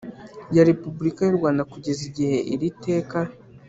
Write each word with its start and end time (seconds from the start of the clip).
Ya 0.55 0.63
repubulika 0.69 1.21
y 1.23 1.31
u 1.33 1.37
rwanda 1.39 1.61
kugeza 1.71 2.01
igihe 2.09 2.37
iri 2.53 2.69
teka 2.85 3.19